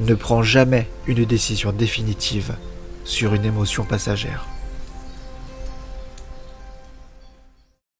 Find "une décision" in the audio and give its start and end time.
1.06-1.72